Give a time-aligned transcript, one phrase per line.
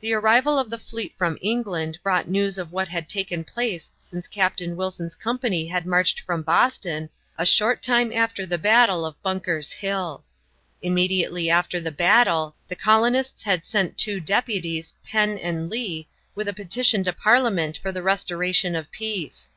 [0.00, 4.28] The arrival of the fleet from England brought news of what had taken place since
[4.28, 9.72] Captain Wilson's company had marched from Boston, a short time after the battle of Bunker's
[9.72, 10.26] Hill.
[10.82, 16.52] Immediately after the battle the colonists had sent two deputies, Penn and Lee, with a
[16.52, 19.50] petition to Parliament for the restoration of peace.